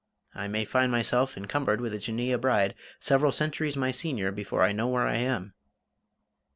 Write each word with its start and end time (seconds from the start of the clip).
I 0.33 0.47
may 0.47 0.65
find 0.65 0.91
myself 0.91 1.37
encumbered 1.37 1.79
with 1.79 1.93
a 1.93 1.99
Jinneeyeh 1.99 2.41
bride 2.41 2.73
several 2.99 3.31
centuries 3.31 3.77
my 3.77 3.91
senior 3.91 4.31
before 4.31 4.63
I 4.63 4.71
know 4.71 4.87
where 4.87 5.05
I 5.05 5.17
am. 5.17 5.53